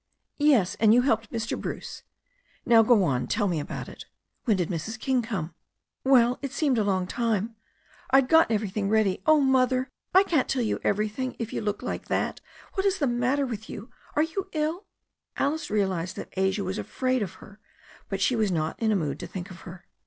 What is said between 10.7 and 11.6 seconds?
anything if